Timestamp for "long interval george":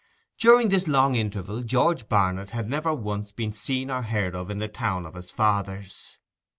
0.87-2.09